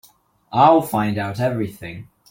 I'll 0.51 0.81
find 0.81 1.19
out 1.19 1.39
everything. 1.39 2.07